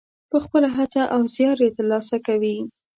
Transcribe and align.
په 0.31 0.37
خپله 0.43 0.67
هڅه 0.77 1.01
او 1.13 1.21
زیار 1.35 1.57
یې 1.65 1.69
ترلاسه 1.77 2.17
کوي. 2.27 2.57